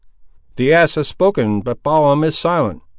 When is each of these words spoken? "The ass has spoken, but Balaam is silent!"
"The 0.55 0.73
ass 0.73 0.95
has 0.95 1.07
spoken, 1.07 1.61
but 1.61 1.83
Balaam 1.83 2.23
is 2.23 2.35
silent!" 2.35 2.81